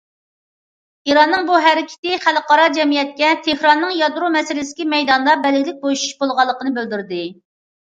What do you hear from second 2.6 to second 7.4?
جەمئىيەتكە تېھراننىڭ يادرو مەسىلىسىدىكى مەيدانىدا بەلگىلىك بوشىشىش بولغانلىقىنى بىلدۈردى.